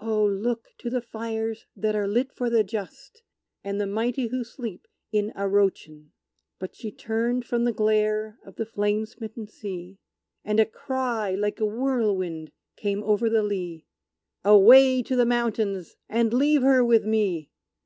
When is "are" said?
1.96-2.06